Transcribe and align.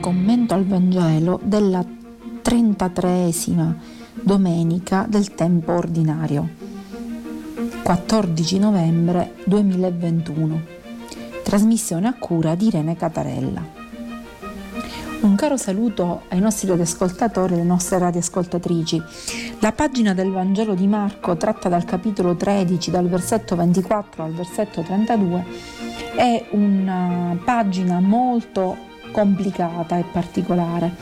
commento 0.00 0.54
al 0.54 0.64
Vangelo 0.64 1.38
della 1.42 1.84
33esima 2.42 3.74
domenica 4.14 5.04
del 5.06 5.34
tempo 5.34 5.72
ordinario, 5.72 6.48
14 7.82 8.58
novembre 8.58 9.34
2021. 9.44 10.78
Trasmissione 11.44 12.08
a 12.08 12.14
cura 12.14 12.54
di 12.54 12.68
Irene 12.68 12.96
Catarella. 12.96 13.78
Un 15.20 15.34
caro 15.34 15.58
saluto 15.58 16.22
ai 16.28 16.40
nostri 16.40 16.68
radioascoltatori 16.68 17.52
e 17.52 17.56
alle 17.56 17.64
nostre 17.64 17.98
radioascoltatrici. 17.98 19.02
La 19.58 19.72
pagina 19.72 20.14
del 20.14 20.30
Vangelo 20.30 20.74
di 20.74 20.86
Marco, 20.86 21.36
tratta 21.36 21.68
dal 21.68 21.84
capitolo 21.84 22.36
13, 22.36 22.90
dal 22.90 23.06
versetto 23.06 23.54
24 23.54 24.24
al 24.24 24.32
versetto 24.32 24.80
32, 24.80 25.44
è 26.16 26.46
una 26.52 27.38
pagina 27.44 28.00
molto 28.00 28.88
complicata 29.10 29.98
e 29.98 30.04
particolare, 30.04 30.94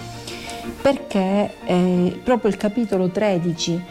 perché 0.81 1.55
eh, 1.65 2.21
proprio 2.23 2.51
il 2.51 2.57
capitolo 2.57 3.09
13 3.09 3.85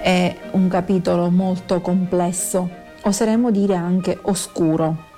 è 0.00 0.36
un 0.52 0.68
capitolo 0.68 1.30
molto 1.30 1.80
complesso, 1.80 2.68
oseremmo 3.02 3.50
dire 3.50 3.74
anche 3.74 4.18
oscuro. 4.22 5.12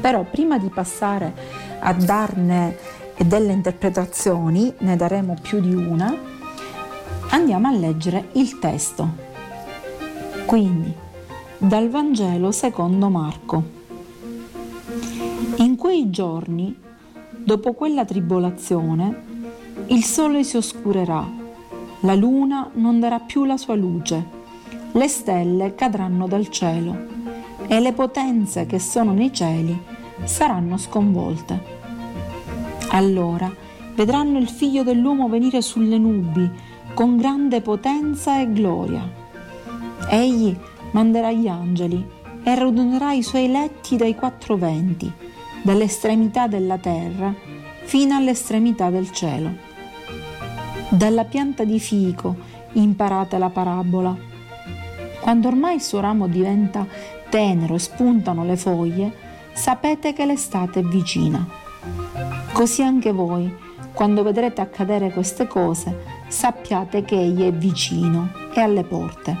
Però 0.00 0.24
prima 0.24 0.58
di 0.58 0.68
passare 0.68 1.34
a 1.80 1.92
darne 1.92 2.76
delle 3.18 3.52
interpretazioni, 3.52 4.72
ne 4.78 4.96
daremo 4.96 5.36
più 5.40 5.60
di 5.60 5.74
una, 5.74 6.16
andiamo 7.30 7.68
a 7.68 7.72
leggere 7.72 8.28
il 8.32 8.58
testo. 8.58 9.28
Quindi, 10.46 10.92
dal 11.58 11.90
Vangelo 11.90 12.50
secondo 12.52 13.10
Marco. 13.10 13.62
In 15.56 15.76
quei 15.76 16.08
giorni 16.08 16.74
Dopo 17.50 17.72
quella 17.72 18.04
tribolazione, 18.04 19.22
il 19.88 20.04
sole 20.04 20.44
si 20.44 20.56
oscurerà, 20.56 21.28
la 22.02 22.14
luna 22.14 22.70
non 22.74 23.00
darà 23.00 23.18
più 23.18 23.44
la 23.44 23.56
sua 23.56 23.74
luce, 23.74 24.24
le 24.92 25.08
stelle 25.08 25.74
cadranno 25.74 26.28
dal 26.28 26.48
cielo 26.48 26.96
e 27.66 27.80
le 27.80 27.92
potenze 27.92 28.66
che 28.66 28.78
sono 28.78 29.10
nei 29.10 29.32
cieli 29.32 29.76
saranno 30.22 30.76
sconvolte. 30.76 31.60
Allora 32.90 33.52
vedranno 33.96 34.38
il 34.38 34.48
figlio 34.48 34.84
dell'uomo 34.84 35.28
venire 35.28 35.60
sulle 35.60 35.98
nubi 35.98 36.48
con 36.94 37.16
grande 37.16 37.60
potenza 37.62 38.40
e 38.40 38.52
gloria. 38.52 39.02
Egli 40.08 40.56
manderà 40.92 41.32
gli 41.32 41.48
angeli 41.48 42.06
e 42.44 42.54
radunerà 42.54 43.12
i 43.12 43.24
suoi 43.24 43.50
letti 43.50 43.96
dai 43.96 44.14
quattro 44.14 44.54
venti 44.54 45.12
dall'estremità 45.62 46.46
della 46.46 46.78
terra 46.78 47.34
fino 47.90 48.14
all'estremità 48.14 48.88
del 48.88 49.10
cielo. 49.10 49.50
Dalla 50.90 51.24
pianta 51.24 51.64
di 51.64 51.80
fico 51.80 52.36
imparate 52.74 53.36
la 53.36 53.50
parabola. 53.50 54.16
Quando 55.18 55.48
ormai 55.48 55.74
il 55.74 55.82
suo 55.82 55.98
ramo 55.98 56.28
diventa 56.28 56.86
tenero 57.28 57.74
e 57.74 57.80
spuntano 57.80 58.44
le 58.44 58.56
foglie, 58.56 59.12
sapete 59.54 60.12
che 60.12 60.24
l'estate 60.24 60.78
è 60.78 60.82
vicina. 60.84 61.44
Così 62.52 62.84
anche 62.84 63.10
voi, 63.10 63.52
quando 63.92 64.22
vedrete 64.22 64.60
accadere 64.60 65.10
queste 65.10 65.48
cose, 65.48 66.20
sappiate 66.28 67.02
che 67.02 67.20
Egli 67.20 67.42
è 67.42 67.52
vicino 67.52 68.30
e 68.54 68.60
alle 68.60 68.84
porte. 68.84 69.36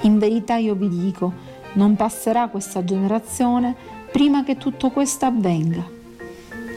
In 0.00 0.18
verità 0.18 0.56
io 0.56 0.74
vi 0.74 0.88
dico, 0.88 1.30
non 1.74 1.94
passerà 1.94 2.48
questa 2.48 2.82
generazione 2.82 3.76
prima 4.10 4.44
che 4.44 4.56
tutto 4.56 4.88
questo 4.88 5.26
avvenga. 5.26 5.98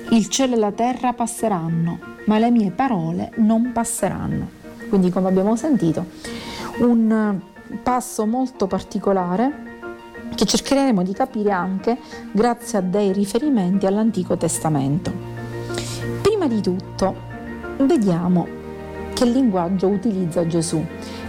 Il 0.10 0.28
cielo 0.28 0.56
e 0.56 0.60
la 0.60 0.72
terra 0.72 1.14
passeranno, 1.14 2.00
ma 2.26 2.38
le 2.38 2.52
mie 2.52 2.72
parole 2.72 3.32
non 3.38 3.72
passeranno. 3.74 4.62
Quindi, 4.90 5.10
come 5.10 5.28
abbiamo 5.28 5.56
sentito, 5.56 6.06
un 6.80 7.40
passo 7.82 8.26
molto 8.26 8.68
particolare 8.68 9.72
che 10.36 10.46
cercheremo 10.46 11.04
di 11.04 11.14
capire 11.14 11.52
anche 11.52 11.98
grazie 12.32 12.78
a 12.78 12.82
dei 12.82 13.12
riferimenti 13.12 13.86
all'Antico 13.86 14.38
Testamento. 14.38 15.12
Prima 16.22 16.48
di 16.48 16.62
tutto, 16.62 17.16
vediamo 17.80 18.48
che 19.14 19.26
linguaggio 19.26 19.88
utilizza 19.88 20.46
Gesù. 20.46 20.84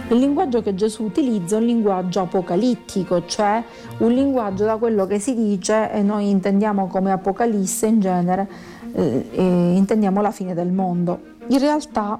Il 0.09 0.17
linguaggio 0.17 0.61
che 0.61 0.75
Gesù 0.75 1.03
utilizza 1.03 1.55
è 1.55 1.59
un 1.59 1.65
linguaggio 1.65 2.21
apocalittico, 2.21 3.25
cioè 3.25 3.63
un 3.99 4.11
linguaggio 4.11 4.63
da 4.63 4.77
quello 4.77 5.07
che 5.07 5.17
si 5.17 5.33
dice 5.33 5.91
e 5.91 6.03
noi 6.03 6.29
intendiamo 6.29 6.85
come 6.87 7.11
apocalisse 7.11 7.87
in 7.87 7.99
genere, 7.99 8.47
eh, 8.95 9.73
intendiamo 9.75 10.21
la 10.21 10.31
fine 10.31 10.53
del 10.53 10.71
mondo. 10.71 11.33
In 11.47 11.59
realtà 11.59 12.19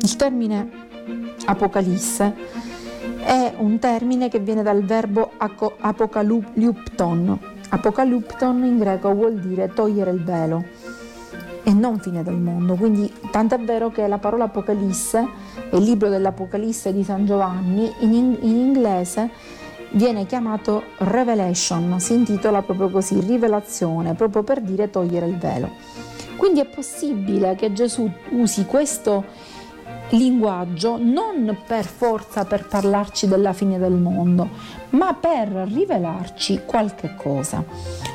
il 0.00 0.16
termine 0.16 0.70
apocalisse 1.44 2.34
è 3.18 3.54
un 3.58 3.78
termine 3.78 4.28
che 4.28 4.38
viene 4.38 4.62
dal 4.62 4.82
verbo 4.82 5.32
apocalupton. 5.36 7.38
Apocalupton 7.68 8.64
in 8.64 8.78
greco 8.78 9.12
vuol 9.12 9.34
dire 9.34 9.72
togliere 9.72 10.10
il 10.10 10.22
velo 10.22 10.64
e 11.62 11.72
non 11.72 11.98
fine 11.98 12.22
del 12.22 12.36
mondo. 12.36 12.76
Quindi 12.76 13.12
tant'è 13.30 13.58
vero 13.58 13.90
che 13.90 14.06
la 14.06 14.18
parola 14.18 14.44
Apocalisse, 14.44 15.26
il 15.72 15.82
libro 15.82 16.08
dell'Apocalisse 16.08 16.92
di 16.92 17.02
San 17.02 17.26
Giovanni, 17.26 17.92
in, 18.00 18.36
in 18.40 18.56
inglese 18.56 19.30
viene 19.90 20.26
chiamato 20.26 20.84
Revelation, 20.98 21.98
si 22.00 22.14
intitola 22.14 22.62
proprio 22.62 22.90
così, 22.90 23.20
rivelazione, 23.20 24.14
proprio 24.14 24.42
per 24.42 24.60
dire 24.60 24.90
togliere 24.90 25.26
il 25.26 25.36
velo. 25.36 25.70
Quindi 26.36 26.60
è 26.60 26.66
possibile 26.66 27.54
che 27.54 27.72
Gesù 27.72 28.10
usi 28.30 28.66
questo 28.66 29.24
linguaggio 30.10 30.98
non 31.00 31.58
per 31.66 31.84
forza 31.84 32.44
per 32.44 32.66
parlarci 32.66 33.26
della 33.26 33.52
fine 33.52 33.78
del 33.78 33.94
mondo, 33.94 34.48
ma 34.90 35.14
per 35.14 35.48
rivelarci 35.48 36.62
qualche 36.64 37.14
cosa. 37.16 37.64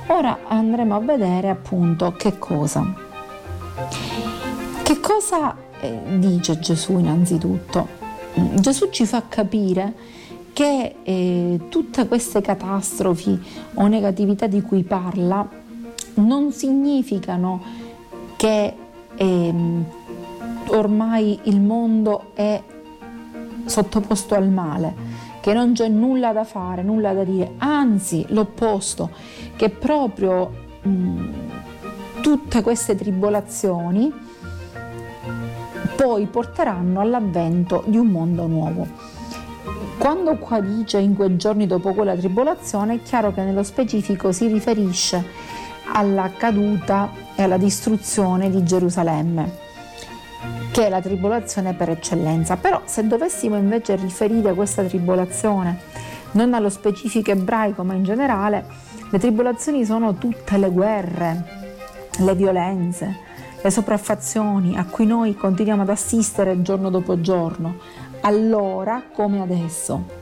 Ora 0.07 0.39
andremo 0.47 0.95
a 0.95 0.99
vedere 0.99 1.49
appunto 1.49 2.13
che 2.13 2.37
cosa. 2.37 3.09
Che 4.83 4.99
cosa 4.99 5.55
eh, 5.79 5.99
dice 6.17 6.59
Gesù 6.59 6.97
innanzitutto? 6.97 7.99
Mm, 8.39 8.57
Gesù 8.57 8.89
ci 8.89 9.05
fa 9.05 9.23
capire 9.27 9.93
che 10.53 10.95
eh, 11.03 11.59
tutte 11.69 12.07
queste 12.07 12.41
catastrofi 12.41 13.39
o 13.75 13.88
negatività 13.88 14.47
di 14.47 14.62
cui 14.62 14.84
parla 14.84 15.47
non 16.16 16.51
significano 16.51 17.62
che 18.35 18.75
eh, 19.16 19.53
ormai 20.67 21.40
il 21.44 21.59
mondo 21.61 22.31
è 22.34 22.61
sottoposto 23.66 24.35
al 24.35 24.50
male, 24.50 24.94
che 25.41 25.53
non 25.53 25.73
c'è 25.73 25.88
nulla 25.88 26.34
da 26.34 26.44
fare, 26.44 26.84
nulla 26.84 27.13
da 27.13 27.23
dire, 27.23 27.53
anzi 27.57 28.25
l'opposto, 28.29 29.11
che 29.56 29.69
proprio 29.69 30.51
mh, 30.81 31.25
tutte 32.22 32.61
queste 32.61 32.95
tribolazioni 32.95 34.11
poi 35.95 36.25
porteranno 36.25 37.00
all'avvento 37.00 37.84
di 37.85 37.97
un 37.97 38.07
mondo 38.07 38.47
nuovo. 38.47 39.10
Quando 40.01 40.35
qua 40.38 40.59
dice 40.59 40.97
in 40.97 41.16
quei 41.16 41.38
giorni 41.38 41.67
dopo 41.67 41.94
quella 41.94 42.16
tribolazione, 42.16 42.95
è 42.95 43.01
chiaro 43.03 43.31
che 43.31 43.44
nello 43.44 43.62
specifico 43.62 44.31
si 44.31 44.47
riferisce 44.47 45.23
alla 45.94 46.31
caduta 46.35 47.12
e 47.35 47.44
alla 47.44 47.57
distruzione 47.57 48.50
di 48.50 48.63
Gerusalemme, 48.63 49.57
che 50.72 50.88
è 50.88 50.90
la 50.90 51.01
tribolazione 51.01 51.75
per 51.75 51.91
eccellenza. 51.91 52.57
Però 52.57 52.81
se 52.85 53.06
dovessimo 53.06 53.57
invece 53.57 53.95
riferire 53.95 54.56
questa 54.56 54.81
tribolazione 54.81 55.78
non 56.31 56.56
allo 56.56 56.69
specifico 56.69 57.29
ebraico, 57.29 57.84
ma 57.84 57.94
in 57.94 58.03
generale, 58.03 58.66
le 59.07 59.19
tribolazioni 59.19 59.85
sono 59.85 60.16
tutte 60.16 60.57
le 60.57 60.72
guerre, 60.72 61.45
le 62.17 62.34
violenze, 62.34 63.17
le 63.61 63.69
sopraffazioni 63.69 64.75
a 64.75 64.85
cui 64.85 65.05
noi 65.05 65.35
continuiamo 65.35 65.84
ad 65.84 65.90
assistere 65.90 66.64
giorno 66.64 66.90
dopo 66.90 67.22
giorno, 67.22 67.75
allora 68.22 69.03
come 69.14 69.41
adesso. 69.41 70.20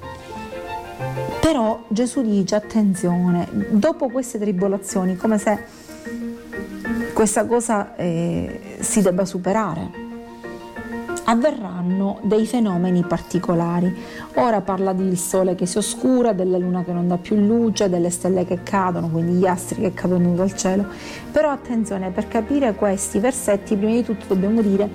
Però 1.40 1.84
Gesù 1.88 2.22
dice 2.22 2.56
attenzione, 2.56 3.48
dopo 3.72 4.10
queste 4.10 4.38
tribolazioni, 4.38 5.16
come 5.16 5.38
se 5.38 5.63
questa 7.13 7.46
cosa 7.46 7.96
eh, 7.96 8.78
si 8.80 9.01
debba 9.01 9.25
superare 9.25 10.07
avverranno 11.30 12.19
dei 12.24 12.46
fenomeni 12.46 13.04
particolari. 13.04 13.96
Ora 14.36 14.62
parla 14.62 14.94
del 14.94 15.18
sole 15.18 15.56
che 15.56 15.68
si 15.68 15.78
oscura, 15.78 16.34
della 16.34 16.57
luna 16.57 16.84
che 16.84 16.92
non 16.92 17.07
dà 17.07 17.18
più 17.18 17.36
luce, 17.36 17.88
delle 17.88 18.10
stelle 18.10 18.46
che 18.46 18.63
cadono, 18.63 19.10
quindi 19.10 19.34
gli 19.34 19.46
astri 19.46 19.81
che 19.81 19.94
cadono 19.94 20.34
dal 20.34 20.56
cielo. 20.56 20.86
Però 21.31 21.50
attenzione, 21.50 22.10
per 22.10 22.28
capire 22.28 22.74
questi 22.74 23.19
versetti, 23.19 23.75
prima 23.75 23.94
di 23.94 24.04
tutto 24.04 24.25
dobbiamo 24.34 24.62
dire 24.62 24.90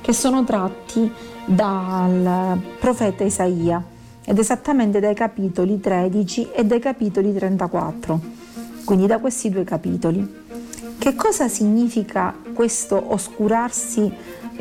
che 0.00 0.12
sono 0.12 0.44
tratti 0.44 1.12
dal 1.54 2.60
profeta 2.78 3.24
Isaia 3.24 3.82
ed 4.24 4.38
esattamente 4.38 5.00
dai 5.00 5.14
capitoli 5.14 5.80
13 5.80 6.50
e 6.52 6.64
dai 6.64 6.78
capitoli 6.78 7.32
34, 7.32 8.20
quindi 8.84 9.06
da 9.06 9.18
questi 9.18 9.50
due 9.50 9.64
capitoli. 9.64 10.38
Che 10.96 11.14
cosa 11.16 11.48
significa 11.48 12.36
questo 12.54 13.02
oscurarsi 13.12 14.12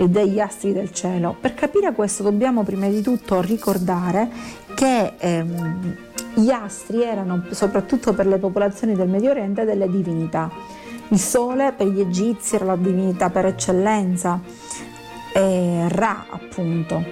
degli 0.07 0.39
astri 0.39 0.73
del 0.73 0.91
cielo? 0.91 1.35
Per 1.39 1.53
capire 1.53 1.93
questo 1.93 2.23
dobbiamo 2.23 2.63
prima 2.63 2.87
di 2.87 3.01
tutto 3.01 3.41
ricordare 3.41 4.27
che 4.73 5.13
ehm, 5.19 5.95
gli 6.35 6.49
astri 6.49 7.03
erano 7.03 7.45
soprattutto 7.51 8.13
per 8.13 8.25
le 8.25 8.37
popolazioni 8.37 8.95
del 8.95 9.09
Medio 9.09 9.29
Oriente 9.29 9.63
delle 9.63 9.89
divinità. 9.89 10.49
Il 11.09 11.19
sole 11.19 11.71
per 11.73 11.87
gli 11.87 11.99
egizi 11.99 12.55
era 12.55 12.65
la 12.65 12.75
divinità 12.75 13.29
per 13.29 13.47
eccellenza, 13.47 14.39
eh, 15.33 15.85
Ra 15.89 16.25
appunto, 16.29 17.03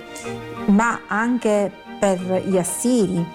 ma 0.67 1.01
anche 1.07 1.71
per 1.99 2.43
gli 2.45 2.57
assiri 2.57 3.25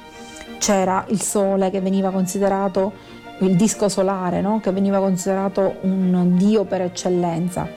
c'era 0.59 1.05
il 1.09 1.21
sole 1.21 1.71
che 1.71 1.81
veniva 1.81 2.11
considerato 2.11 2.93
il 3.41 3.57
disco 3.57 3.89
solare, 3.89 4.41
no? 4.41 4.61
che 4.61 4.71
veniva 4.71 4.99
considerato 4.99 5.77
un 5.81 6.37
dio 6.37 6.65
per 6.65 6.83
eccellenza. 6.83 7.69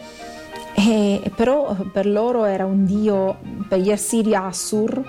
E, 0.77 1.31
però 1.35 1.75
per 1.91 2.05
loro 2.05 2.43
era 2.45 2.65
un 2.65 2.85
dio, 2.85 3.37
per 3.67 3.79
gli 3.79 3.91
assiri 3.91 4.35
Assur, 4.35 5.01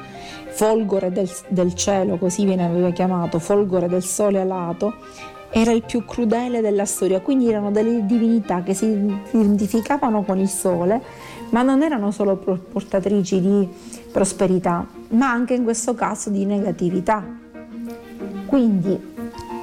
folgore 0.49 1.11
del, 1.11 1.31
del 1.49 1.75
cielo, 1.75 2.17
così 2.17 2.45
viene 2.45 2.93
chiamato, 2.93 3.39
folgore 3.39 3.89
del 3.89 4.05
sole 4.05 4.41
alato, 4.41 4.95
era 5.51 5.73
il 5.73 5.83
più 5.85 6.05
crudele 6.05 6.61
della 6.61 6.85
storia, 6.85 7.21
quindi 7.21 7.49
erano 7.49 7.71
delle 7.71 8.07
divinità 8.07 8.63
che 8.63 8.75
si 8.75 8.87
identificavano 9.33 10.23
con 10.23 10.39
il 10.39 10.49
sole, 10.49 11.03
ma 11.51 11.63
non 11.63 11.83
erano 11.83 12.11
solo 12.11 12.37
portatrici 12.37 13.41
di 13.41 13.69
prosperità, 14.11 14.87
ma 15.11 15.31
anche 15.31 15.55
in 15.55 15.65
questo 15.65 15.95
caso 15.95 16.31
di 16.31 16.45
negatività. 16.45 17.25
Quindi 18.47 19.15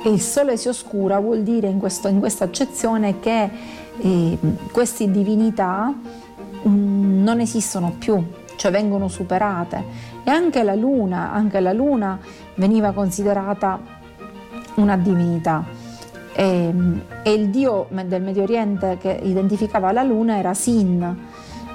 il 0.03 0.19
sole 0.19 0.57
si 0.57 0.67
oscura 0.67 1.19
vuol 1.19 1.43
dire 1.43 1.67
in, 1.67 1.79
questo, 1.79 2.07
in 2.07 2.19
questa 2.19 2.43
accezione 2.43 3.19
che 3.19 3.49
eh, 3.97 4.37
queste 4.71 5.09
divinità 5.09 5.93
mh, 6.63 6.69
mm, 6.69 7.23
non 7.23 7.39
esistono 7.39 7.95
più, 7.97 8.21
cioè 8.55 8.71
vengono 8.71 9.07
superate 9.07 9.83
e 10.23 10.31
anche 10.31 10.63
la 10.63 10.75
luna, 10.75 11.31
anche 11.31 11.59
la 11.59 11.73
luna 11.73 12.19
veniva 12.55 12.91
considerata 12.91 13.79
una 14.75 14.97
divinità. 14.97 15.63
E, 16.35 16.73
e, 17.23 17.33
il 17.33 17.49
dio 17.49 17.87
del 17.89 18.21
Medio 18.21 18.43
Oriente 18.43 18.97
che 18.99 19.19
identificava 19.23 19.91
la 19.91 20.03
luna 20.03 20.37
era 20.37 20.53
Sin 20.53 21.17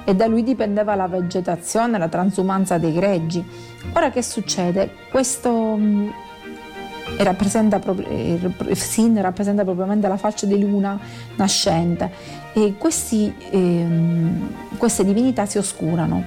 e 0.09 0.15
da 0.15 0.27
lui 0.27 0.43
dipendeva 0.43 0.95
la 0.95 1.07
vegetazione, 1.07 1.99
la 1.99 2.09
transumanza 2.09 2.79
dei 2.79 2.95
greggi. 2.95 3.45
Ora 3.93 4.09
che 4.09 4.23
succede? 4.23 4.91
Questo 5.11 5.77
mm, 5.77 6.09
rappresenta, 7.19 7.79
Sin 8.73 9.21
rappresenta 9.21 9.65
propriamente 9.65 10.09
la 10.09 10.17
faccia 10.17 10.47
di 10.47 10.59
luna 10.59 10.99
nascente 11.37 12.11
e 12.55 12.77
questi, 12.79 13.31
ehm, 13.51 14.79
queste 14.79 15.05
divinità 15.05 15.45
si 15.45 15.59
oscurano 15.59 16.25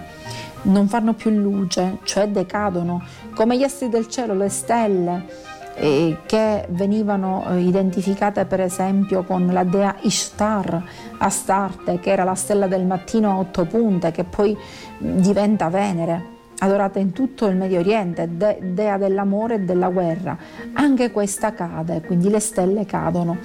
non 0.64 0.88
fanno 0.88 1.16
più 1.16 1.32
luce, 1.32 1.98
cioè 2.04 2.28
decadono, 2.28 3.02
come 3.34 3.58
gli 3.58 3.64
astri 3.64 3.90
del 3.90 4.08
cielo, 4.08 4.36
le 4.36 4.50
stelle 4.50 5.50
eh, 5.82 6.18
che 6.28 6.68
venivano 6.70 7.44
eh, 7.50 7.60
identificate 7.60 8.46
per 8.46 8.62
esempio 8.62 9.24
con 9.24 9.48
la 9.48 9.64
dea 9.64 9.96
Ishtar, 10.02 10.84
Astarte, 11.18 12.00
che 12.00 12.12
era 12.12 12.24
la 12.24 12.36
stella 12.36 12.68
del 12.68 12.86
mattino 12.86 13.32
a 13.32 13.40
otto 13.40 13.66
punte, 13.66 14.12
che 14.12 14.24
poi 14.24 14.56
diventa 15.00 15.70
Venere 15.70 16.40
adorata 16.64 17.00
in 17.00 17.12
tutto 17.12 17.48
il 17.48 17.56
Medio 17.56 17.80
Oriente, 17.80 18.30
de- 18.38 18.60
dea 18.62 18.98
dell'amore 18.98 19.56
e 19.56 19.60
della 19.62 19.90
guerra. 19.90 20.38
Anche 20.74 21.10
questa 21.10 21.54
cade, 21.54 22.02
quindi 22.02 22.30
le 22.30 22.40
stelle 22.40 22.86
cadono. 22.86 23.38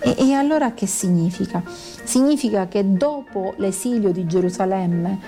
E, 0.00 0.16
e 0.18 0.32
allora 0.32 0.72
che 0.72 0.86
significa? 0.86 1.62
Significa 1.64 2.66
che 2.66 2.96
dopo 2.96 3.54
l'esilio 3.58 4.10
di 4.10 4.26
Gerusalemme 4.26 5.18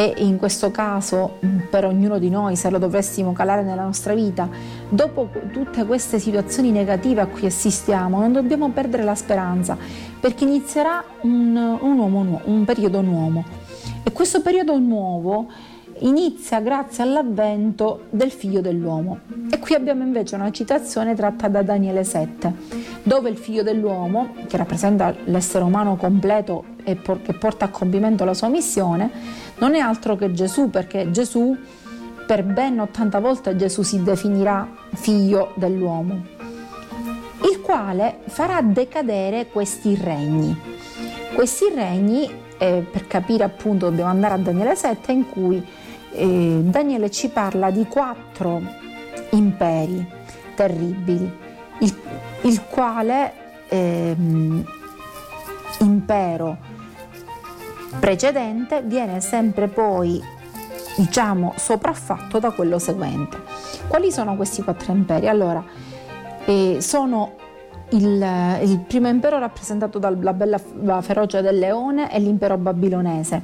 e 0.00 0.14
in 0.16 0.38
questo 0.38 0.70
caso 0.70 1.36
mm, 1.44 1.58
per 1.68 1.84
ognuno 1.84 2.18
di 2.18 2.30
noi 2.30 2.56
se 2.56 2.70
lo 2.70 2.78
dovessimo 2.78 3.32
calare 3.32 3.62
nella 3.62 3.84
nostra 3.84 4.14
vita, 4.14 4.48
dopo 4.88 5.28
tutte 5.52 5.84
queste 5.84 6.18
situazioni 6.18 6.70
negative 6.70 7.20
a 7.20 7.26
cui 7.26 7.44
assistiamo, 7.44 8.18
non 8.18 8.32
dobbiamo 8.32 8.70
perdere 8.70 9.02
la 9.02 9.14
speranza 9.14 9.76
perché 10.18 10.44
inizierà 10.44 11.04
un, 11.20 11.54
un, 11.54 11.98
uomo, 11.98 12.40
un 12.44 12.64
periodo 12.64 13.02
nuovo 13.02 13.44
e 14.02 14.10
questo 14.12 14.40
periodo 14.40 14.78
nuovo 14.78 15.48
inizia 16.00 16.60
grazie 16.60 17.02
all'avvento 17.02 18.04
del 18.08 18.30
figlio 18.30 18.60
dell'uomo. 18.60 19.20
E 19.50 19.58
qui 19.58 19.74
abbiamo 19.74 20.02
invece 20.02 20.34
una 20.34 20.50
citazione 20.50 21.14
tratta 21.14 21.48
da 21.48 21.62
Daniele 21.62 22.04
7, 22.04 22.52
dove 23.02 23.30
il 23.30 23.36
figlio 23.36 23.62
dell'uomo, 23.62 24.34
che 24.46 24.56
rappresenta 24.56 25.14
l'essere 25.24 25.64
umano 25.64 25.96
completo 25.96 26.64
e 26.84 26.98
che 27.22 27.32
porta 27.34 27.66
a 27.66 27.68
compimento 27.68 28.24
la 28.24 28.34
sua 28.34 28.48
missione, 28.48 29.10
non 29.58 29.74
è 29.74 29.78
altro 29.78 30.16
che 30.16 30.32
Gesù, 30.32 30.70
perché 30.70 31.10
Gesù, 31.10 31.56
per 32.26 32.44
ben 32.44 32.78
80 32.78 33.20
volte 33.20 33.56
Gesù 33.56 33.82
si 33.82 34.02
definirà 34.02 34.68
figlio 34.94 35.52
dell'uomo, 35.54 36.24
il 37.50 37.60
quale 37.60 38.18
farà 38.26 38.60
decadere 38.62 39.46
questi 39.46 39.96
regni. 39.96 40.56
Questi 41.34 41.66
regni, 41.74 42.30
eh, 42.58 42.84
per 42.90 43.06
capire 43.06 43.44
appunto, 43.44 43.88
dobbiamo 43.88 44.10
andare 44.10 44.34
a 44.34 44.38
Daniele 44.38 44.74
7, 44.74 45.12
in 45.12 45.28
cui 45.28 45.64
eh, 46.12 46.60
Daniele 46.62 47.10
ci 47.10 47.28
parla 47.28 47.70
di 47.70 47.86
quattro 47.86 48.60
imperi 49.30 50.18
terribili, 50.54 51.32
il, 51.80 51.96
il 52.42 52.62
quale 52.64 53.32
eh, 53.68 54.16
impero 55.80 56.56
precedente 57.98 58.82
viene 58.82 59.20
sempre 59.20 59.68
poi 59.68 60.22
diciamo 60.96 61.54
sopraffatto 61.56 62.38
da 62.38 62.50
quello 62.50 62.78
seguente. 62.78 63.38
Quali 63.88 64.12
sono 64.12 64.36
questi 64.36 64.62
quattro 64.62 64.92
imperi? 64.92 65.28
Allora, 65.28 65.64
eh, 66.44 66.78
sono 66.80 67.34
il, 67.90 68.58
il, 68.62 68.78
primo 68.86 69.08
impero 69.08 69.38
rappresentato 69.38 69.98
dalla 69.98 70.32
bella 70.32 70.58
ferocia 71.00 71.40
del 71.40 71.58
leone 71.58 72.12
e 72.12 72.20
l'impero 72.20 72.56
babilonese. 72.56 73.42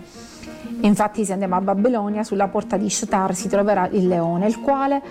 Infatti 0.81 1.25
se 1.25 1.33
andiamo 1.33 1.57
a 1.57 1.61
Babilonia 1.61 2.23
sulla 2.23 2.49
porta 2.49 2.77
di 2.77 2.91
Shtar 2.91 3.35
si 3.35 3.49
troverà 3.49 3.89
il 3.93 4.07
leone, 4.07 4.47
il 4.47 4.61
quale 4.61 5.03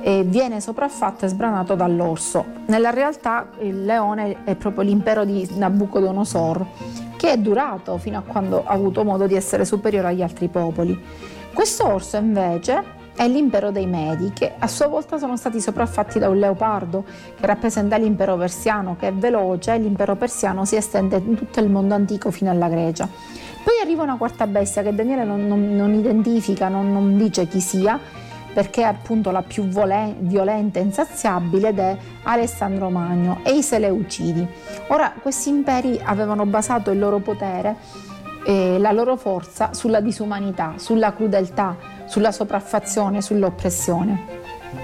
eh, 0.00 0.22
viene 0.24 0.60
sopraffatto 0.60 1.24
e 1.24 1.28
sbranato 1.28 1.74
dall'orso. 1.74 2.44
Nella 2.66 2.90
realtà 2.90 3.48
il 3.60 3.84
leone 3.84 4.44
è 4.44 4.54
proprio 4.54 4.84
l'impero 4.84 5.24
di 5.24 5.48
Nabucodonosor 5.54 6.66
che 7.18 7.32
è 7.32 7.36
durato 7.36 7.98
fino 7.98 8.18
a 8.18 8.22
quando 8.22 8.64
ha 8.64 8.72
avuto 8.72 9.02
modo 9.02 9.26
di 9.26 9.34
essere 9.34 9.64
superiore 9.64 10.08
agli 10.08 10.22
altri 10.22 10.48
popoli. 10.48 10.98
Questo 11.52 11.84
orso 11.86 12.16
invece 12.16 12.96
è 13.16 13.26
l'impero 13.26 13.72
dei 13.72 13.86
Medi, 13.86 14.32
che 14.32 14.52
a 14.56 14.68
sua 14.68 14.86
volta 14.86 15.18
sono 15.18 15.36
stati 15.36 15.60
sopraffatti 15.60 16.20
da 16.20 16.28
un 16.28 16.38
leopardo, 16.38 17.04
che 17.38 17.44
rappresenta 17.44 17.96
l'impero 17.96 18.36
persiano, 18.36 18.94
che 18.96 19.08
è 19.08 19.12
veloce, 19.12 19.74
e 19.74 19.78
l'impero 19.78 20.14
persiano 20.14 20.64
si 20.64 20.76
estende 20.76 21.16
in 21.16 21.34
tutto 21.34 21.58
il 21.58 21.68
mondo 21.68 21.94
antico 21.94 22.30
fino 22.30 22.52
alla 22.52 22.68
Grecia. 22.68 23.08
Poi 23.08 23.80
arriva 23.82 24.04
una 24.04 24.16
quarta 24.16 24.46
bestia 24.46 24.82
che 24.82 24.94
Daniele 24.94 25.24
non, 25.24 25.48
non, 25.48 25.74
non 25.74 25.92
identifica, 25.94 26.68
non, 26.68 26.92
non 26.92 27.16
dice 27.16 27.48
chi 27.48 27.60
sia, 27.60 27.98
perché 28.58 28.80
è 28.80 28.86
appunto 28.86 29.30
la 29.30 29.42
più 29.42 29.62
violenta 29.62 30.80
e 30.80 30.82
insaziabile 30.82 31.68
ed 31.68 31.78
è 31.78 31.96
Alessandro 32.24 32.90
Magno 32.90 33.38
e 33.44 33.52
i 33.52 33.62
Seleucidi. 33.62 34.44
Ora 34.88 35.12
questi 35.22 35.48
imperi 35.48 36.00
avevano 36.02 36.44
basato 36.44 36.90
il 36.90 36.98
loro 36.98 37.20
potere 37.20 37.76
e 38.44 38.78
la 38.80 38.90
loro 38.90 39.14
forza 39.14 39.74
sulla 39.74 40.00
disumanità, 40.00 40.72
sulla 40.74 41.12
crudeltà, 41.12 41.76
sulla 42.06 42.32
sopraffazione, 42.32 43.22
sull'oppressione. 43.22 44.38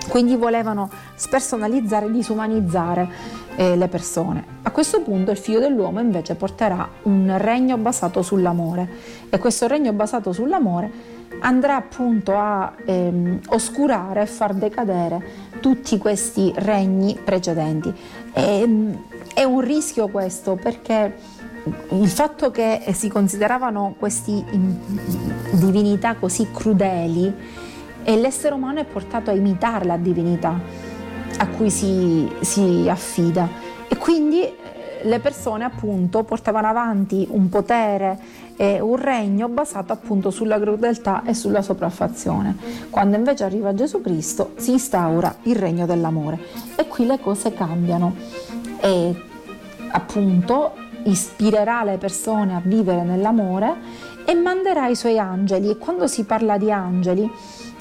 Quindi 0.09 0.37
volevano 0.37 0.88
spersonalizzare 1.16 2.07
e 2.07 2.12
disumanizzare 2.12 3.09
eh, 3.57 3.75
le 3.75 3.88
persone. 3.88 4.45
A 4.62 4.71
questo 4.71 5.00
punto 5.02 5.33
il 5.33 5.37
figlio 5.37 5.59
dell'uomo 5.59 5.99
invece 5.99 6.37
porterà 6.37 6.88
un 7.02 7.35
regno 7.38 7.76
basato 7.76 8.23
sull'amore 8.23 8.88
e 9.31 9.38
questo 9.38 9.66
regno 9.66 9.93
basato 9.93 10.33
sull'amore 10.33 11.24
andrà 11.41 11.76
appunto 11.76 12.37
a 12.37 12.73
ehm, 12.85 13.41
oscurare 13.49 14.23
e 14.23 14.26
far 14.26 14.55
decadere 14.55 15.53
tutti 15.61 15.99
questi 15.99 16.53
regni 16.57 17.19
precedenti. 17.23 17.93
E, 18.33 18.61
ehm, 18.61 19.05
è 19.35 19.43
un 19.43 19.61
rischio 19.61 20.09
questo 20.09 20.55
perché 20.55 21.14
il 21.91 22.09
fatto 22.09 22.50
che 22.50 22.83
si 22.93 23.09
consideravano 23.09 23.95
queste 23.99 24.45
divinità 25.53 26.14
così 26.14 26.49
crudeli 26.53 27.33
e 28.05 28.17
l'essere 28.17 28.55
umano 28.55 28.81
è 28.81 28.85
portato 28.85 29.31
a 29.31 29.33
imitare 29.33 29.85
la 29.87 29.97
divinità 29.97 30.61
a 31.38 31.49
cui 31.49 31.71
si, 31.71 32.31
si 32.41 32.87
affida 32.88 33.49
e 33.88 33.97
quindi 33.97 34.53
le 35.05 35.19
persone 35.21 35.65
appunto 35.65 36.23
portavano 36.23 36.67
avanti 36.67 37.27
un 37.31 37.49
potere 37.49 38.19
e 38.57 38.81
un 38.81 38.97
regno 38.97 39.49
basato 39.49 39.93
appunto 39.93 40.31
sulla 40.31 40.59
crudeltà 40.59 41.23
e 41.25 41.35
sulla 41.35 41.63
sopraffazione. 41.63 42.57
Quando 42.91 43.17
invece 43.17 43.45
arriva 43.45 43.75
Gesù 43.75 44.01
Cristo 44.01 44.53
si 44.57 44.73
instaura 44.73 45.37
il 45.43 45.57
regno 45.57 45.87
dell'amore. 45.87 46.39
E 46.77 46.87
qui 46.87 47.07
le 47.07 47.21
cose 47.21 47.53
cambiano. 47.53 48.15
E 48.81 49.15
appunto 49.91 50.73
ispirerà 51.05 51.85
le 51.85 51.99
persone 51.99 52.55
a 52.55 52.63
vivere 52.65 53.03
nell'amore 53.03 53.75
e 54.25 54.35
manderà 54.35 54.87
i 54.87 54.97
suoi 54.97 55.19
angeli. 55.19 55.71
E 55.71 55.79
quando 55.79 56.07
si 56.07 56.25
parla 56.25 56.57
di 56.57 56.71
angeli 56.71 57.31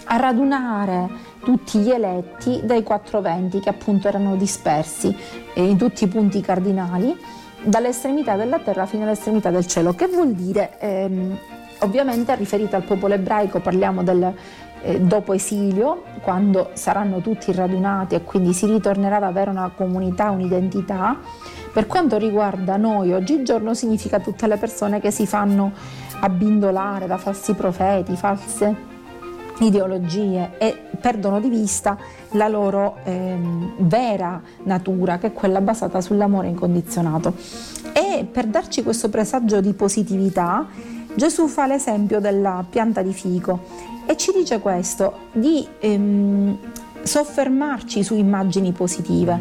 a 0.06 0.18
radunare 0.18 1.10
tutti 1.44 1.80
gli 1.80 1.90
eletti 1.90 2.62
dai 2.64 2.84
quattro 2.84 3.22
venti 3.22 3.60
che 3.60 3.70
appunto 3.70 4.08
erano 4.08 4.36
dispersi 4.36 5.16
in 5.56 5.78
tutti 5.78 6.04
i 6.04 6.08
punti 6.08 6.42
cardinali 6.42 7.16
dall'estremità 7.64 8.36
della 8.36 8.60
terra 8.60 8.86
fino 8.86 9.04
all'estremità 9.04 9.50
del 9.50 9.66
cielo, 9.66 9.94
che 9.94 10.08
vuol 10.08 10.34
dire 10.34 10.78
ehm, 10.80 11.38
ovviamente 11.80 12.36
riferita 12.36 12.78
al 12.78 12.84
popolo 12.84 13.14
ebraico, 13.14 13.60
parliamo 13.60 14.04
del 14.04 14.34
eh, 14.82 15.00
dopo 15.00 15.34
esilio, 15.34 16.04
quando 16.22 16.72
saranno 16.74 17.22
tutti 17.22 17.52
radunati 17.54 18.16
e 18.16 18.24
quindi 18.24 18.54
si 18.54 18.66
ritornerà 18.66 19.18
ad 19.18 19.24
avere 19.24 19.50
una 19.50 19.72
comunità, 19.76 20.30
un'identità. 20.30 21.18
Per 21.72 21.88
quanto 21.88 22.18
riguarda 22.18 22.78
noi 22.78 23.14
oggigiorno 23.14 23.74
significa 23.74 24.20
tutte 24.20 24.46
le 24.48 24.58
persone 24.58 25.00
che 25.00 25.10
si 25.10 25.26
fanno 25.26 25.72
abbindolare 26.20 27.08
da 27.08 27.18
falsi 27.18 27.54
profeti, 27.54 28.16
false 28.16 28.92
ideologie 29.60 30.52
e 30.58 30.76
perdono 31.00 31.40
di 31.40 31.50
vista 31.50 31.98
la 32.32 32.48
loro 32.48 32.98
ehm, 33.04 33.74
vera 33.78 34.42
natura, 34.64 35.18
che 35.18 35.28
è 35.28 35.34
quella 35.34 35.62
basata 35.62 36.02
sull'amore 36.02 36.48
incondizionato. 36.48 37.34
E 37.94 38.28
per 38.30 38.48
darci 38.48 38.84
questo 38.84 39.10
presagio 39.10 39.62
di 39.62 39.74
positività, 39.74 40.68
Gesù 41.16 41.48
fa 41.48 41.68
l'esempio 41.68 42.20
della 42.20 42.66
pianta 42.68 43.02
di 43.02 43.14
fico 43.14 43.92
e 44.06 44.18
ci 44.18 44.32
dice 44.36 44.60
questo, 44.60 45.28
di 45.32 45.66
ehm, 45.80 46.58
soffermarci 47.04 48.04
su 48.04 48.16
immagini 48.16 48.72
positive, 48.72 49.40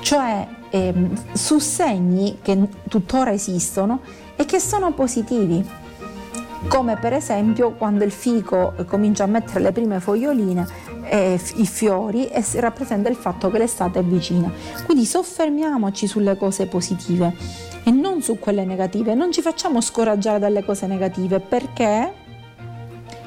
cioè 0.00 0.46
ehm, 0.70 1.32
su 1.32 1.58
segni 1.58 2.38
che 2.42 2.68
tuttora 2.88 3.32
esistono 3.32 4.00
e 4.34 4.44
che 4.44 4.58
sono 4.58 4.92
positivi 4.92 5.64
come 6.68 6.96
per 6.96 7.12
esempio 7.12 7.72
quando 7.72 8.04
il 8.04 8.10
fico 8.10 8.74
comincia 8.86 9.24
a 9.24 9.26
mettere 9.26 9.60
le 9.60 9.72
prime 9.72 10.00
foglioline, 10.00 10.66
eh, 11.04 11.40
i 11.56 11.66
fiori 11.66 12.26
e 12.28 12.44
rappresenta 12.56 13.08
il 13.08 13.16
fatto 13.16 13.50
che 13.50 13.58
l'estate 13.58 14.00
è 14.00 14.02
vicina. 14.02 14.50
Quindi 14.84 15.04
soffermiamoci 15.04 16.06
sulle 16.06 16.36
cose 16.36 16.66
positive 16.66 17.34
e 17.84 17.90
non 17.90 18.20
su 18.22 18.38
quelle 18.38 18.64
negative, 18.64 19.14
non 19.14 19.32
ci 19.32 19.42
facciamo 19.42 19.80
scoraggiare 19.80 20.38
dalle 20.38 20.64
cose 20.64 20.86
negative 20.86 21.40
perché 21.40 22.12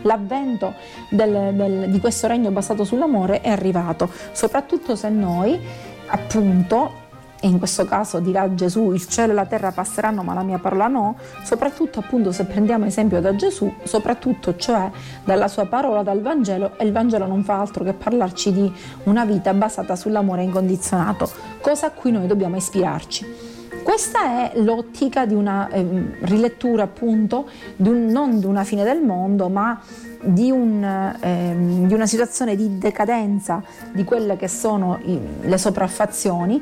l'avvento 0.01 0.73
del, 1.09 1.53
del, 1.53 1.89
di 1.89 1.99
questo 1.99 2.27
regno 2.27 2.51
basato 2.51 2.83
sull'amore 2.83 3.41
è 3.41 3.49
arrivato, 3.49 4.09
soprattutto 4.31 4.95
se 4.95 5.09
noi 5.09 5.59
appunto 6.07 7.07
e 7.41 7.47
in 7.47 7.57
questo 7.57 7.85
caso 7.85 8.19
dirà 8.19 8.53
Gesù 8.53 8.91
il 8.91 9.05
cielo 9.07 9.31
e 9.31 9.35
la 9.35 9.45
terra 9.45 9.71
passeranno 9.71 10.23
ma 10.23 10.33
la 10.33 10.43
mia 10.43 10.57
parola 10.57 10.87
no, 10.87 11.15
soprattutto 11.43 11.99
appunto 11.99 12.31
se 12.31 12.45
prendiamo 12.45 12.85
esempio 12.85 13.21
da 13.21 13.35
Gesù, 13.35 13.71
soprattutto 13.83 14.55
cioè 14.57 14.89
dalla 15.23 15.47
sua 15.47 15.65
parola, 15.65 16.03
dal 16.03 16.21
Vangelo 16.21 16.77
e 16.77 16.85
il 16.85 16.91
Vangelo 16.91 17.25
non 17.25 17.43
fa 17.43 17.59
altro 17.59 17.83
che 17.83 17.93
parlarci 17.93 18.51
di 18.51 18.71
una 19.03 19.25
vita 19.25 19.53
basata 19.53 19.95
sull'amore 19.95 20.43
incondizionato, 20.43 21.29
cosa 21.61 21.87
a 21.87 21.91
cui 21.91 22.11
noi 22.11 22.27
dobbiamo 22.27 22.57
ispirarci. 22.57 23.57
Questa 23.83 24.51
è 24.51 24.59
l'ottica 24.59 25.25
di 25.25 25.33
una 25.33 25.69
eh, 25.69 26.17
rilettura 26.21 26.83
appunto 26.83 27.49
di 27.75 27.89
un, 27.89 28.05
non 28.07 28.39
di 28.39 28.45
una 28.45 28.63
fine 28.63 28.83
del 28.83 29.01
mondo 29.01 29.49
ma 29.49 29.79
di, 30.21 30.51
un, 30.51 30.83
eh, 30.83 31.55
di, 31.57 31.93
una 31.93 32.05
situazione 32.05 32.55
di 32.55 32.77
decadenza 32.77 33.63
di 33.91 34.03
quelle 34.03 34.35
che 34.35 34.47
sono 34.47 34.99
i, 35.03 35.19
le 35.41 35.57
sopraffazioni 35.57 36.61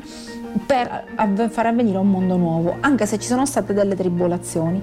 per 0.65 1.49
far 1.49 1.65
avvenire 1.65 1.97
un 1.97 2.09
mondo 2.09 2.37
nuovo, 2.37 2.77
anche 2.79 3.05
se 3.05 3.19
ci 3.19 3.27
sono 3.27 3.45
state 3.45 3.73
delle 3.73 3.95
tribolazioni, 3.95 4.81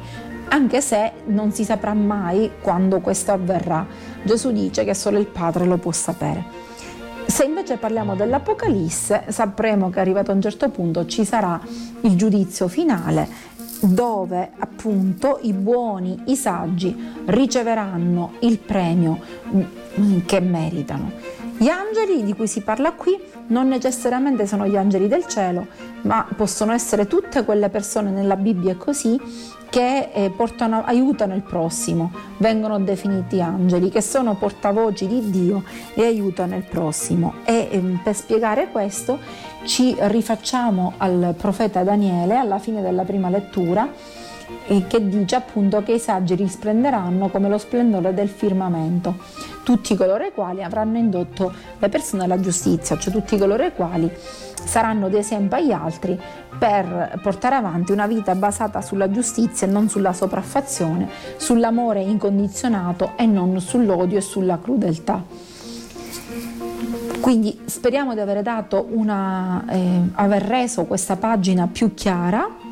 anche 0.48 0.80
se 0.80 1.12
non 1.26 1.52
si 1.52 1.64
saprà 1.64 1.94
mai 1.94 2.52
quando 2.60 3.00
questo 3.00 3.32
avverrà. 3.32 3.86
Gesù 4.22 4.52
dice 4.52 4.84
che 4.84 4.94
solo 4.94 5.18
il 5.18 5.26
Padre 5.26 5.64
lo 5.64 5.78
può 5.78 5.92
sapere. 5.92 6.62
Se 7.26 7.44
invece 7.44 7.78
parliamo 7.78 8.14
dell'Apocalisse, 8.14 9.24
sapremo 9.28 9.90
che 9.90 9.98
arrivato 9.98 10.30
a 10.30 10.34
un 10.34 10.42
certo 10.42 10.68
punto 10.68 11.06
ci 11.06 11.24
sarà 11.24 11.60
il 12.02 12.16
giudizio 12.16 12.68
finale 12.68 13.52
dove 13.80 14.50
appunto 14.58 15.38
i 15.42 15.52
buoni, 15.52 16.22
i 16.26 16.36
saggi 16.36 16.96
riceveranno 17.26 18.34
il 18.40 18.58
premio 18.58 19.18
mm, 19.54 20.20
che 20.26 20.40
meritano. 20.40 21.12
Gli 21.56 21.68
angeli 21.68 22.24
di 22.24 22.34
cui 22.34 22.48
si 22.48 22.62
parla 22.62 22.92
qui 22.92 23.16
non 23.48 23.68
necessariamente 23.68 24.46
sono 24.46 24.66
gli 24.66 24.76
angeli 24.76 25.06
del 25.06 25.26
cielo, 25.26 25.66
ma 26.02 26.26
possono 26.36 26.72
essere 26.72 27.06
tutte 27.06 27.44
quelle 27.44 27.68
persone 27.68 28.10
nella 28.10 28.36
Bibbia 28.36 28.74
così 28.76 29.20
che 29.70 30.10
eh, 30.12 30.30
portano, 30.30 30.84
aiutano 30.84 31.34
il 31.34 31.42
prossimo, 31.42 32.12
vengono 32.38 32.78
definiti 32.78 33.40
angeli, 33.40 33.88
che 33.88 34.00
sono 34.00 34.34
portavoci 34.34 35.06
di 35.06 35.30
Dio 35.30 35.64
e 35.94 36.04
aiutano 36.04 36.56
il 36.56 36.62
prossimo. 36.62 37.34
E 37.44 37.68
eh, 37.70 37.98
per 38.02 38.14
spiegare 38.14 38.68
questo 38.70 39.18
ci 39.64 39.96
rifacciamo 39.98 40.94
al 40.98 41.34
profeta 41.36 41.82
Daniele 41.82 42.36
alla 42.36 42.58
fine 42.58 42.82
della 42.82 43.04
prima 43.04 43.28
lettura 43.28 43.88
eh, 44.66 44.86
che 44.86 45.08
dice 45.08 45.36
appunto 45.36 45.82
che 45.82 45.92
i 45.92 45.98
saggi 45.98 46.34
risplenderanno 46.34 47.28
come 47.28 47.48
lo 47.48 47.58
splendore 47.58 48.14
del 48.14 48.28
firmamento, 48.28 49.16
tutti 49.62 49.96
coloro 49.96 50.24
i 50.24 50.32
quali 50.32 50.62
avranno 50.62 50.98
indotto 50.98 51.52
le 51.78 51.88
persone 51.88 52.24
alla 52.24 52.40
giustizia, 52.40 52.98
cioè 52.98 53.12
tutti 53.12 53.36
coloro 53.38 53.64
i 53.64 53.72
quali 53.72 54.10
saranno 54.64 55.08
di 55.08 55.16
esempio 55.16 55.56
agli 55.58 55.72
altri 55.72 56.18
per 56.58 57.18
portare 57.22 57.56
avanti 57.56 57.92
una 57.92 58.06
vita 58.06 58.34
basata 58.34 58.80
sulla 58.80 59.10
giustizia 59.10 59.66
e 59.66 59.70
non 59.70 59.88
sulla 59.88 60.12
sopraffazione, 60.12 61.08
sull'amore 61.36 62.00
incondizionato 62.00 63.12
e 63.16 63.26
non 63.26 63.60
sull'odio 63.60 64.18
e 64.18 64.22
sulla 64.22 64.58
crudeltà. 64.58 65.22
Quindi 67.20 67.58
speriamo 67.64 68.12
di 68.12 68.20
aver, 68.20 68.66
una, 68.90 69.64
eh, 69.70 70.02
aver 70.12 70.42
reso 70.42 70.84
questa 70.84 71.16
pagina 71.16 71.66
più 71.66 71.94
chiara. 71.94 72.63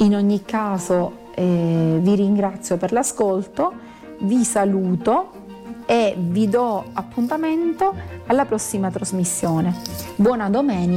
In 0.00 0.14
ogni 0.14 0.42
caso 0.44 1.28
eh, 1.34 1.98
vi 2.00 2.14
ringrazio 2.14 2.78
per 2.78 2.90
l'ascolto, 2.90 3.72
vi 4.20 4.44
saluto 4.44 5.30
e 5.84 6.14
vi 6.18 6.48
do 6.48 6.84
appuntamento 6.94 7.94
alla 8.26 8.46
prossima 8.46 8.90
trasmissione. 8.90 9.74
Buona 10.16 10.48
domenica. 10.48 10.88